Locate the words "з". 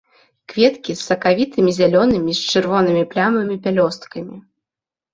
1.01-1.05, 2.41-2.49